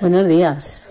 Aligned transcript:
Buenos 0.00 0.28
días. 0.28 0.88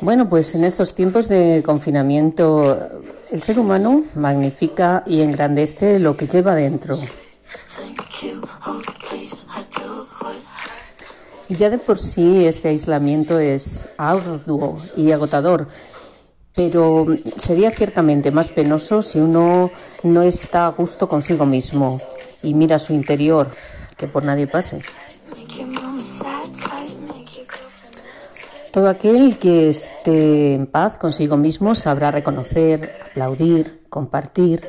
Bueno, 0.00 0.28
pues 0.28 0.54
en 0.54 0.64
estos 0.64 0.94
tiempos 0.94 1.28
de 1.28 1.62
confinamiento, 1.64 2.88
el 3.30 3.42
ser 3.42 3.58
humano 3.58 4.04
magnifica 4.14 5.02
y 5.06 5.20
engrandece 5.22 5.98
lo 5.98 6.16
que 6.16 6.26
lleva 6.28 6.54
dentro. 6.54 6.98
Y 11.48 11.54
ya 11.54 11.70
de 11.70 11.78
por 11.78 11.98
sí 11.98 12.44
este 12.46 12.68
aislamiento 12.68 13.38
es 13.38 13.88
arduo 13.96 14.78
y 14.96 15.12
agotador, 15.12 15.68
pero 16.56 17.06
sería 17.36 17.70
ciertamente 17.70 18.32
más 18.32 18.50
penoso 18.50 19.02
si 19.02 19.20
uno 19.20 19.70
no 20.02 20.22
está 20.22 20.66
a 20.66 20.70
gusto 20.70 21.06
consigo 21.06 21.44
mismo 21.44 22.00
y 22.42 22.54
mira 22.54 22.78
su 22.78 22.94
interior, 22.94 23.50
que 23.96 24.08
por 24.08 24.24
nadie 24.24 24.46
pase. 24.46 24.80
Todo 28.72 28.88
aquel 28.88 29.38
que 29.38 29.68
esté 29.68 30.54
en 30.54 30.66
paz 30.66 30.96
consigo 30.96 31.36
mismo 31.36 31.74
sabrá 31.74 32.10
reconocer, 32.10 32.90
aplaudir, 33.10 33.82
compartir. 33.90 34.66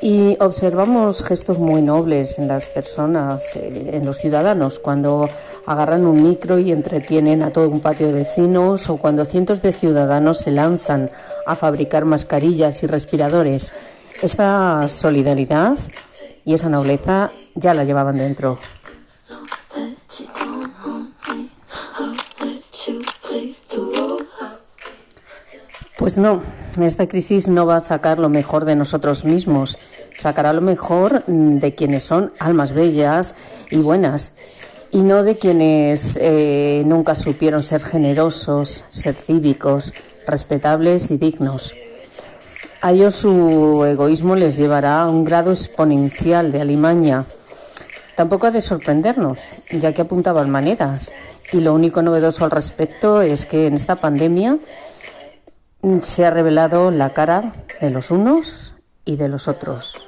Y 0.00 0.36
observamos 0.40 1.22
gestos 1.24 1.58
muy 1.58 1.82
nobles 1.82 2.38
en 2.38 2.48
las 2.48 2.66
personas, 2.66 3.56
eh, 3.56 3.90
en 3.92 4.06
los 4.06 4.18
ciudadanos, 4.18 4.78
cuando 4.78 5.28
agarran 5.66 6.06
un 6.06 6.22
micro 6.22 6.58
y 6.58 6.70
entretienen 6.70 7.42
a 7.42 7.52
todo 7.52 7.68
un 7.68 7.80
patio 7.80 8.06
de 8.06 8.12
vecinos 8.12 8.88
o 8.88 8.96
cuando 8.96 9.24
cientos 9.24 9.60
de 9.60 9.72
ciudadanos 9.72 10.38
se 10.38 10.52
lanzan 10.52 11.10
a 11.46 11.56
fabricar 11.56 12.04
mascarillas 12.04 12.82
y 12.82 12.86
respiradores. 12.86 13.72
Esta 14.22 14.88
solidaridad 14.88 15.76
y 16.44 16.54
esa 16.54 16.68
nobleza 16.68 17.30
ya 17.54 17.74
la 17.74 17.84
llevaban 17.84 18.18
dentro. 18.18 18.58
Pues 25.98 26.16
no, 26.16 26.40
esta 26.82 27.08
crisis 27.08 27.48
no 27.48 27.66
va 27.66 27.76
a 27.76 27.80
sacar 27.80 28.18
lo 28.18 28.28
mejor 28.28 28.64
de 28.64 28.76
nosotros 28.76 29.24
mismos, 29.24 29.78
sacará 30.18 30.52
lo 30.52 30.60
mejor 30.60 31.24
mm, 31.26 31.58
de 31.58 31.74
quienes 31.74 32.04
son 32.04 32.32
almas 32.38 32.72
bellas 32.72 33.34
y 33.70 33.76
buenas, 33.78 34.32
y 34.90 35.02
no 35.02 35.22
de 35.22 35.36
quienes 35.36 36.18
eh, 36.20 36.82
nunca 36.86 37.14
supieron 37.14 37.62
ser 37.62 37.82
generosos, 37.82 38.84
ser 38.88 39.14
cívicos, 39.14 39.92
respetables 40.26 41.10
y 41.10 41.16
dignos. 41.16 41.74
A 42.80 42.92
ellos 42.92 43.16
su 43.16 43.84
egoísmo 43.84 44.36
les 44.36 44.56
llevará 44.56 45.02
a 45.02 45.10
un 45.10 45.24
grado 45.24 45.50
exponencial 45.50 46.52
de 46.52 46.60
alimaña. 46.60 47.24
Tampoco 48.14 48.46
ha 48.46 48.50
de 48.52 48.60
sorprendernos, 48.60 49.40
ya 49.70 49.92
que 49.92 50.02
apuntaban 50.02 50.48
maneras. 50.48 51.12
Y 51.52 51.60
lo 51.60 51.72
único 51.72 52.02
novedoso 52.02 52.44
al 52.44 52.50
respecto 52.50 53.20
es 53.20 53.46
que 53.46 53.66
en 53.66 53.74
esta 53.74 53.96
pandemia 53.96 54.58
se 56.02 56.26
ha 56.26 56.30
revelado 56.30 56.90
la 56.90 57.12
cara 57.12 57.52
de 57.80 57.90
los 57.90 58.10
unos 58.10 58.74
y 59.04 59.16
de 59.16 59.28
los 59.28 59.48
otros. 59.48 60.07